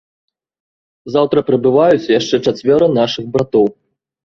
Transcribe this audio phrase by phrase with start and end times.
[1.15, 3.73] Заўтра прыбываюць яшчэ чацвёра нашых братоў.